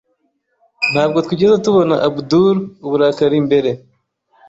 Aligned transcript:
Ntabwo 0.91 1.17
twigeze 1.25 1.55
tubona 1.65 1.95
Abdul 2.07 2.55
uburakari 2.85 3.37
mbere. 3.47 3.71